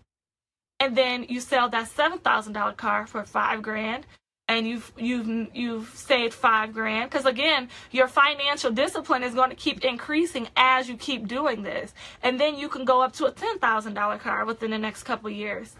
and 0.83 0.97
then 0.97 1.25
you 1.29 1.39
sell 1.39 1.69
that 1.69 1.87
seven 1.87 2.19
thousand 2.19 2.51
dollar 2.51 2.73
car 2.73 3.07
for 3.07 3.23
five 3.23 3.61
grand, 3.61 4.05
and 4.49 4.67
you've 4.67 4.91
you've 4.97 5.47
you've 5.55 5.87
saved 5.95 6.33
five 6.33 6.73
grand. 6.73 7.09
Because 7.09 7.25
again 7.25 7.69
your 7.91 8.09
financial 8.09 8.69
discipline 8.69 9.23
is 9.23 9.33
going 9.33 9.49
to 9.49 9.55
keep 9.55 9.85
increasing 9.85 10.49
as 10.57 10.89
you 10.89 10.97
keep 10.97 11.25
doing 11.25 11.63
this. 11.63 11.93
And 12.21 12.37
then 12.37 12.57
you 12.57 12.67
can 12.67 12.83
go 12.83 13.01
up 13.01 13.13
to 13.13 13.27
a 13.27 13.31
$10000 13.31 14.19
car 14.19 14.43
within 14.43 14.71
the 14.71 14.77
next 14.77 15.03
couple 15.03 15.29
years. 15.29 15.73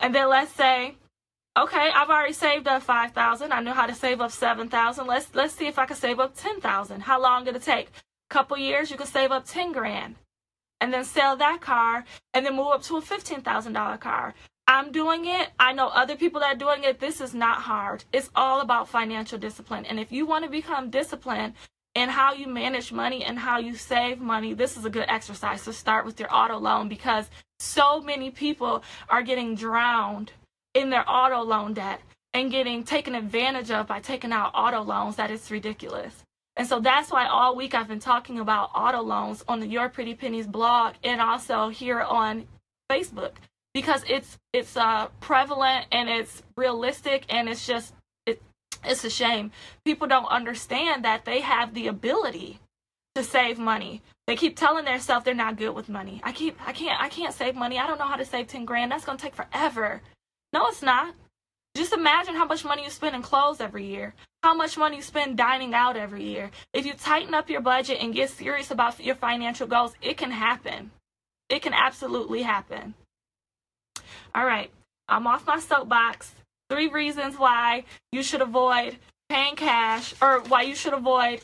And 0.00 0.12
then 0.12 0.28
let's 0.28 0.52
say 0.52 0.96
okay 1.56 1.90
i've 1.94 2.10
already 2.10 2.32
saved 2.32 2.68
up 2.68 2.82
5000 2.82 3.52
i 3.52 3.60
know 3.60 3.72
how 3.72 3.86
to 3.86 3.94
save 3.94 4.20
up 4.20 4.30
7000 4.30 5.06
let's 5.06 5.34
let's 5.34 5.54
see 5.54 5.66
if 5.66 5.76
i 5.76 5.86
can 5.86 5.96
save 5.96 6.20
up 6.20 6.36
10000 6.36 7.00
how 7.00 7.20
long 7.20 7.44
did 7.44 7.56
it 7.56 7.62
take? 7.62 7.88
Couple 8.28 8.58
years 8.58 8.90
you 8.90 8.96
can 8.96 9.06
save 9.06 9.32
up 9.32 9.44
10 9.46 9.72
grand 9.72 10.16
and 10.80 10.92
then 10.92 11.04
sell 11.04 11.36
that 11.36 11.60
car 11.60 12.04
and 12.34 12.46
then 12.46 12.56
move 12.56 12.68
up 12.68 12.82
to 12.82 12.96
a 12.96 13.02
$15000 13.02 14.00
car 14.00 14.34
I'm 14.68 14.92
doing 14.92 15.24
it. 15.24 15.48
I 15.58 15.72
know 15.72 15.88
other 15.88 16.14
people 16.14 16.40
that 16.42 16.54
are 16.54 16.58
doing 16.58 16.84
it. 16.84 17.00
This 17.00 17.22
is 17.22 17.32
not 17.32 17.62
hard. 17.62 18.04
It's 18.12 18.28
all 18.36 18.60
about 18.60 18.90
financial 18.90 19.38
discipline. 19.38 19.86
And 19.86 19.98
if 19.98 20.12
you 20.12 20.26
want 20.26 20.44
to 20.44 20.50
become 20.50 20.90
disciplined 20.90 21.54
in 21.94 22.10
how 22.10 22.34
you 22.34 22.46
manage 22.46 22.92
money 22.92 23.24
and 23.24 23.38
how 23.38 23.58
you 23.58 23.76
save 23.76 24.20
money, 24.20 24.52
this 24.52 24.76
is 24.76 24.84
a 24.84 24.90
good 24.90 25.06
exercise 25.08 25.64
to 25.64 25.72
start 25.72 26.04
with 26.04 26.20
your 26.20 26.28
auto 26.30 26.58
loan 26.58 26.90
because 26.90 27.30
so 27.58 28.02
many 28.02 28.30
people 28.30 28.84
are 29.08 29.22
getting 29.22 29.54
drowned 29.54 30.32
in 30.74 30.90
their 30.90 31.10
auto 31.10 31.40
loan 31.40 31.72
debt 31.72 32.02
and 32.34 32.50
getting 32.50 32.84
taken 32.84 33.14
advantage 33.14 33.70
of 33.70 33.86
by 33.86 34.00
taking 34.00 34.32
out 34.32 34.50
auto 34.52 34.82
loans 34.82 35.16
that 35.16 35.30
is 35.30 35.50
ridiculous. 35.50 36.24
And 36.58 36.66
so 36.66 36.80
that's 36.80 37.12
why 37.12 37.26
all 37.26 37.54
week 37.54 37.74
I've 37.74 37.86
been 37.86 38.00
talking 38.00 38.40
about 38.40 38.70
auto 38.74 39.00
loans 39.00 39.44
on 39.46 39.60
the 39.60 39.66
Your 39.68 39.88
Pretty 39.88 40.14
Pennies 40.14 40.48
blog 40.48 40.94
and 41.04 41.20
also 41.20 41.68
here 41.68 42.00
on 42.00 42.48
Facebook 42.90 43.34
because 43.72 44.02
it's 44.08 44.36
it's 44.52 44.76
uh 44.76 45.06
prevalent 45.20 45.86
and 45.92 46.08
it's 46.08 46.42
realistic 46.56 47.24
and 47.28 47.48
it's 47.48 47.64
just 47.64 47.94
it 48.26 48.42
it's 48.84 49.04
a 49.04 49.10
shame. 49.10 49.52
People 49.84 50.08
don't 50.08 50.26
understand 50.26 51.04
that 51.04 51.24
they 51.24 51.40
have 51.42 51.74
the 51.74 51.86
ability 51.86 52.58
to 53.14 53.22
save 53.22 53.60
money. 53.60 54.02
They 54.26 54.34
keep 54.34 54.56
telling 54.56 54.84
themselves 54.84 55.24
they're 55.24 55.34
not 55.34 55.56
good 55.56 55.76
with 55.76 55.88
money. 55.88 56.20
I 56.24 56.32
keep 56.32 56.58
i 56.66 56.72
can't 56.72 57.00
i 57.00 57.08
can't 57.08 57.34
save 57.34 57.54
money. 57.54 57.78
I 57.78 57.86
don't 57.86 58.00
know 58.00 58.08
how 58.08 58.16
to 58.16 58.24
save 58.24 58.48
10 58.48 58.64
grand. 58.64 58.90
That's 58.90 59.04
going 59.04 59.16
to 59.16 59.22
take 59.22 59.36
forever. 59.36 60.02
No 60.52 60.66
it's 60.66 60.82
not 60.82 61.14
just 61.74 61.92
imagine 61.92 62.34
how 62.34 62.44
much 62.44 62.64
money 62.64 62.84
you 62.84 62.90
spend 62.90 63.14
in 63.14 63.22
clothes 63.22 63.60
every 63.60 63.86
year 63.86 64.14
how 64.42 64.54
much 64.54 64.76
money 64.76 64.96
you 64.96 65.02
spend 65.02 65.36
dining 65.36 65.74
out 65.74 65.96
every 65.96 66.24
year 66.24 66.50
if 66.72 66.86
you 66.86 66.94
tighten 66.94 67.34
up 67.34 67.50
your 67.50 67.60
budget 67.60 67.98
and 68.00 68.14
get 68.14 68.30
serious 68.30 68.70
about 68.70 68.98
your 69.00 69.14
financial 69.14 69.66
goals 69.66 69.94
it 70.02 70.16
can 70.16 70.30
happen 70.30 70.90
it 71.48 71.62
can 71.62 71.72
absolutely 71.72 72.42
happen 72.42 72.94
all 74.34 74.44
right. 74.44 74.70
I'm 75.08 75.26
off 75.26 75.46
my 75.46 75.58
soapbox. 75.58 76.32
Three 76.68 76.88
reasons 76.88 77.38
why 77.38 77.84
you 78.12 78.22
should 78.22 78.42
avoid 78.42 78.98
paying 79.28 79.56
cash 79.56 80.14
or 80.20 80.40
why 80.40 80.62
you 80.62 80.74
should 80.74 80.92
avoid 80.92 81.40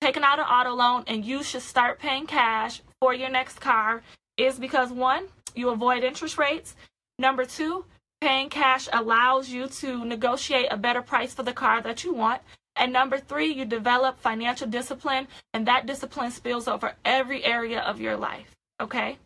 taking 0.00 0.22
out 0.22 0.38
an 0.38 0.44
auto 0.44 0.74
loan 0.74 1.04
and 1.08 1.24
you 1.24 1.42
should 1.42 1.62
start 1.62 1.98
paying 1.98 2.26
cash 2.26 2.80
for 3.00 3.12
your 3.12 3.28
next 3.28 3.60
car 3.60 4.02
is 4.36 4.58
because 4.58 4.92
one, 4.92 5.26
you 5.54 5.70
avoid 5.70 6.04
interest 6.04 6.38
rates. 6.38 6.76
Number 7.18 7.44
two, 7.44 7.84
paying 8.20 8.48
cash 8.48 8.88
allows 8.92 9.48
you 9.48 9.68
to 9.68 10.04
negotiate 10.04 10.68
a 10.70 10.76
better 10.76 11.02
price 11.02 11.34
for 11.34 11.42
the 11.42 11.52
car 11.52 11.80
that 11.82 12.04
you 12.04 12.12
want. 12.12 12.42
And 12.76 12.92
number 12.92 13.18
three, 13.18 13.52
you 13.52 13.64
develop 13.64 14.20
financial 14.20 14.68
discipline, 14.68 15.26
and 15.52 15.66
that 15.66 15.86
discipline 15.86 16.30
spills 16.30 16.68
over 16.68 16.94
every 17.04 17.44
area 17.44 17.80
of 17.80 18.00
your 18.00 18.16
life. 18.16 18.54
Okay? 18.80 19.18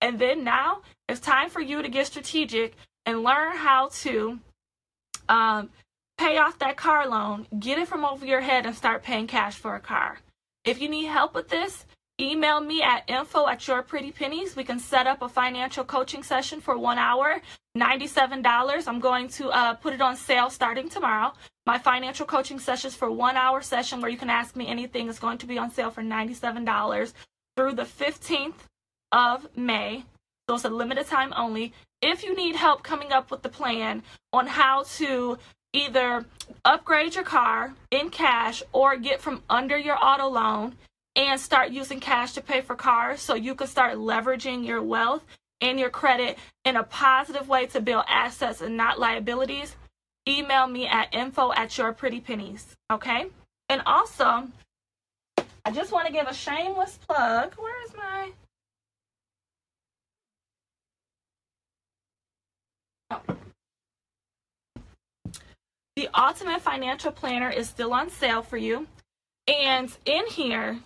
And 0.00 0.18
then 0.18 0.44
now 0.44 0.82
it's 1.08 1.20
time 1.20 1.50
for 1.50 1.60
you 1.60 1.82
to 1.82 1.88
get 1.88 2.06
strategic 2.06 2.74
and 3.06 3.22
learn 3.22 3.56
how 3.56 3.88
to 3.88 4.38
um, 5.28 5.70
pay 6.18 6.36
off 6.36 6.58
that 6.58 6.76
car 6.76 7.08
loan, 7.08 7.46
get 7.58 7.78
it 7.78 7.88
from 7.88 8.04
over 8.04 8.26
your 8.26 8.42
head, 8.42 8.66
and 8.66 8.76
start 8.76 9.02
paying 9.02 9.26
cash 9.26 9.56
for 9.56 9.74
a 9.74 9.80
car. 9.80 10.18
If 10.64 10.80
you 10.80 10.88
need 10.88 11.06
help 11.06 11.34
with 11.34 11.48
this, 11.48 11.86
email 12.20 12.60
me 12.60 12.82
at 12.82 13.08
info 13.08 13.48
at 13.48 13.66
your 13.66 13.82
pretty 13.82 14.12
pennies. 14.12 14.54
We 14.54 14.64
can 14.64 14.78
set 14.78 15.06
up 15.06 15.22
a 15.22 15.28
financial 15.28 15.84
coaching 15.84 16.22
session 16.22 16.60
for 16.60 16.76
one 16.76 16.98
hour, 16.98 17.40
$97. 17.76 18.86
I'm 18.86 19.00
going 19.00 19.28
to 19.28 19.48
uh, 19.48 19.74
put 19.74 19.94
it 19.94 20.00
on 20.00 20.16
sale 20.16 20.50
starting 20.50 20.88
tomorrow. 20.88 21.32
My 21.66 21.78
financial 21.78 22.26
coaching 22.26 22.58
sessions 22.58 22.94
for 22.94 23.10
one 23.10 23.36
hour 23.36 23.62
session 23.62 24.00
where 24.00 24.10
you 24.10 24.18
can 24.18 24.30
ask 24.30 24.54
me 24.54 24.66
anything 24.66 25.08
is 25.08 25.18
going 25.18 25.38
to 25.38 25.46
be 25.46 25.58
on 25.58 25.70
sale 25.70 25.90
for 25.90 26.02
$97 26.02 27.12
through 27.56 27.72
the 27.72 27.82
15th 27.82 28.54
of 29.12 29.48
May. 29.56 30.04
So 30.48 30.56
it's 30.56 30.64
a 30.64 30.68
limited 30.68 31.06
time 31.06 31.32
only. 31.36 31.72
If 32.02 32.24
you 32.24 32.34
need 32.34 32.56
help 32.56 32.82
coming 32.82 33.12
up 33.12 33.30
with 33.30 33.42
the 33.42 33.48
plan 33.48 34.02
on 34.32 34.46
how 34.46 34.84
to 34.96 35.38
either 35.72 36.24
upgrade 36.64 37.14
your 37.14 37.24
car 37.24 37.74
in 37.90 38.10
cash 38.10 38.62
or 38.72 38.96
get 38.96 39.20
from 39.20 39.42
under 39.48 39.78
your 39.78 39.96
auto 40.02 40.26
loan 40.26 40.74
and 41.16 41.40
start 41.40 41.70
using 41.70 42.00
cash 42.00 42.32
to 42.32 42.40
pay 42.40 42.60
for 42.60 42.74
cars 42.74 43.20
so 43.20 43.34
you 43.34 43.54
can 43.54 43.66
start 43.66 43.96
leveraging 43.96 44.64
your 44.64 44.82
wealth 44.82 45.24
and 45.60 45.78
your 45.78 45.90
credit 45.90 46.38
in 46.64 46.76
a 46.76 46.82
positive 46.82 47.48
way 47.48 47.66
to 47.66 47.80
build 47.80 48.04
assets 48.08 48.60
and 48.60 48.76
not 48.76 48.98
liabilities, 48.98 49.76
email 50.28 50.66
me 50.66 50.86
at 50.86 51.12
info 51.14 51.52
at 51.52 51.76
your 51.76 51.92
pretty 51.92 52.20
pennies. 52.20 52.76
Okay? 52.90 53.26
And 53.68 53.82
also, 53.86 54.48
I 55.64 55.70
just 55.72 55.92
want 55.92 56.06
to 56.06 56.12
give 56.12 56.26
a 56.26 56.34
shameless 56.34 56.98
plug. 57.06 57.54
Where 57.54 57.84
is 57.84 57.94
my 57.96 58.32
oh. 63.10 63.20
The 65.96 66.08
Ultimate 66.18 66.62
Financial 66.62 67.12
Planner 67.12 67.50
is 67.50 67.68
still 67.68 67.92
on 67.92 68.08
sale 68.08 68.42
for 68.42 68.56
you. 68.56 68.86
And 69.46 69.90
in 70.06 70.26
here, 70.28 70.78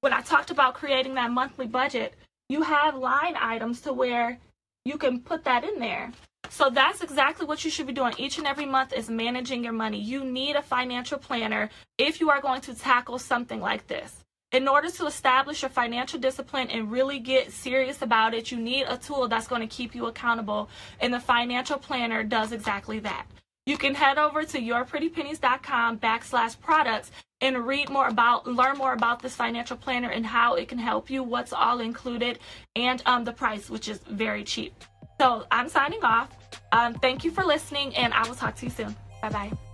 when 0.00 0.12
I 0.12 0.22
talked 0.22 0.50
about 0.50 0.74
creating 0.74 1.14
that 1.14 1.30
monthly 1.30 1.66
budget, 1.66 2.14
you 2.48 2.62
have 2.62 2.94
line 2.96 3.36
items 3.38 3.80
to 3.82 3.92
where 3.92 4.38
you 4.84 4.96
can 4.96 5.20
put 5.20 5.44
that 5.44 5.64
in 5.64 5.78
there. 5.78 6.12
So 6.48 6.68
that's 6.70 7.02
exactly 7.02 7.46
what 7.46 7.64
you 7.64 7.70
should 7.70 7.86
be 7.86 7.92
doing 7.92 8.14
each 8.18 8.38
and 8.38 8.46
every 8.46 8.66
month 8.66 8.92
is 8.92 9.08
managing 9.08 9.62
your 9.62 9.72
money. 9.72 10.00
You 10.00 10.24
need 10.24 10.56
a 10.56 10.62
financial 10.62 11.18
planner 11.18 11.70
if 11.98 12.20
you 12.20 12.30
are 12.30 12.40
going 12.40 12.60
to 12.62 12.74
tackle 12.74 13.18
something 13.18 13.60
like 13.60 13.86
this. 13.86 14.16
In 14.52 14.66
order 14.66 14.90
to 14.90 15.06
establish 15.06 15.62
your 15.62 15.68
financial 15.68 16.18
discipline 16.18 16.70
and 16.70 16.90
really 16.90 17.20
get 17.20 17.52
serious 17.52 18.02
about 18.02 18.34
it, 18.34 18.50
you 18.50 18.58
need 18.58 18.86
a 18.88 18.96
tool 18.96 19.28
that's 19.28 19.46
going 19.46 19.60
to 19.60 19.68
keep 19.68 19.94
you 19.94 20.06
accountable. 20.06 20.68
And 20.98 21.14
the 21.14 21.20
financial 21.20 21.78
planner 21.78 22.24
does 22.24 22.50
exactly 22.50 22.98
that. 23.00 23.26
You 23.64 23.78
can 23.78 23.94
head 23.94 24.18
over 24.18 24.42
to 24.42 24.58
yourprettypennies.com 24.58 25.98
backslash 25.98 26.58
products 26.58 27.12
and 27.40 27.66
read 27.66 27.88
more 27.88 28.08
about, 28.08 28.46
learn 28.46 28.76
more 28.76 28.92
about 28.92 29.22
this 29.22 29.34
financial 29.34 29.76
planner 29.76 30.10
and 30.10 30.26
how 30.26 30.54
it 30.54 30.68
can 30.68 30.78
help 30.78 31.10
you, 31.10 31.22
what's 31.22 31.52
all 31.52 31.80
included, 31.80 32.38
and 32.76 33.02
um, 33.06 33.24
the 33.24 33.32
price, 33.32 33.70
which 33.70 33.88
is 33.88 33.98
very 33.98 34.44
cheap. 34.44 34.72
So 35.18 35.46
I'm 35.50 35.68
signing 35.68 36.02
off. 36.02 36.28
Um, 36.72 36.94
thank 36.94 37.24
you 37.24 37.30
for 37.30 37.44
listening, 37.44 37.94
and 37.96 38.12
I 38.14 38.26
will 38.26 38.34
talk 38.34 38.56
to 38.56 38.66
you 38.66 38.70
soon. 38.70 38.96
Bye 39.22 39.30
bye. 39.30 39.69